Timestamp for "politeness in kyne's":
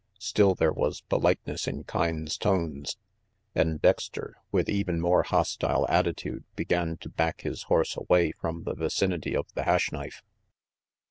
1.01-2.35